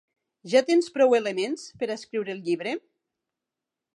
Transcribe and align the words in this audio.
Ja 0.53 0.61
tens 0.69 0.87
prou 0.95 1.13
elements 1.17 1.67
per 1.83 1.89
a 1.91 1.99
escriure 1.99 2.35
el 2.37 2.43
llibre? 2.47 2.75